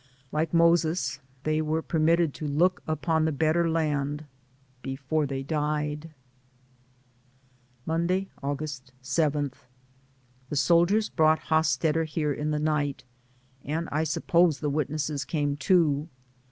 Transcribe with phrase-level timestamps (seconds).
[0.31, 4.25] Like Moses, they were permitted to look upon the better land
[4.81, 6.09] before they died.
[7.85, 9.51] Monday, August 7.
[10.49, 13.03] The soldiers brought Hosstetter here in the night,
[13.63, 16.09] and I suppose the witnesses came too.